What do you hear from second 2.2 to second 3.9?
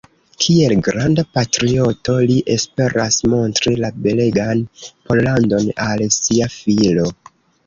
li esperas montri